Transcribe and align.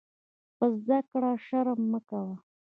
په 0.57 0.65
زده 0.81 0.99
کړه 1.11 1.31
شرم 1.45 1.79
مه 1.91 1.99
کوۀ. 2.09 2.23